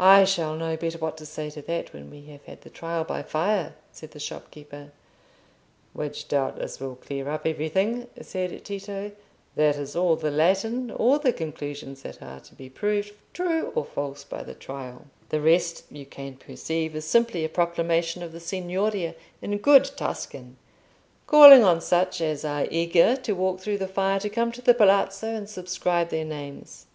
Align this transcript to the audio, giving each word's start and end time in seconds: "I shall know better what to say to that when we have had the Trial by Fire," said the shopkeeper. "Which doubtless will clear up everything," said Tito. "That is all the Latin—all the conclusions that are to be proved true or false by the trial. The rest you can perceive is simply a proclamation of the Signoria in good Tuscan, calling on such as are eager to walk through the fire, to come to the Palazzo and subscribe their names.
"I 0.00 0.24
shall 0.24 0.56
know 0.56 0.76
better 0.76 0.98
what 0.98 1.16
to 1.18 1.24
say 1.24 1.50
to 1.50 1.62
that 1.62 1.92
when 1.92 2.10
we 2.10 2.22
have 2.32 2.42
had 2.46 2.62
the 2.62 2.68
Trial 2.68 3.04
by 3.04 3.22
Fire," 3.22 3.76
said 3.92 4.10
the 4.10 4.18
shopkeeper. 4.18 4.90
"Which 5.92 6.26
doubtless 6.26 6.80
will 6.80 6.96
clear 6.96 7.28
up 7.28 7.46
everything," 7.46 8.08
said 8.20 8.64
Tito. 8.64 9.12
"That 9.54 9.76
is 9.76 9.94
all 9.94 10.16
the 10.16 10.32
Latin—all 10.32 11.20
the 11.20 11.32
conclusions 11.32 12.02
that 12.02 12.20
are 12.20 12.40
to 12.40 12.56
be 12.56 12.68
proved 12.68 13.12
true 13.32 13.70
or 13.76 13.84
false 13.84 14.24
by 14.24 14.42
the 14.42 14.52
trial. 14.52 15.06
The 15.28 15.40
rest 15.40 15.84
you 15.92 16.06
can 16.06 16.34
perceive 16.38 16.96
is 16.96 17.04
simply 17.04 17.44
a 17.44 17.48
proclamation 17.48 18.24
of 18.24 18.32
the 18.32 18.40
Signoria 18.40 19.14
in 19.40 19.58
good 19.58 19.84
Tuscan, 19.96 20.56
calling 21.28 21.62
on 21.62 21.80
such 21.80 22.20
as 22.20 22.44
are 22.44 22.66
eager 22.68 23.14
to 23.18 23.32
walk 23.36 23.60
through 23.60 23.78
the 23.78 23.86
fire, 23.86 24.18
to 24.18 24.28
come 24.28 24.50
to 24.50 24.60
the 24.60 24.74
Palazzo 24.74 25.32
and 25.36 25.48
subscribe 25.48 26.08
their 26.08 26.24
names. 26.24 26.86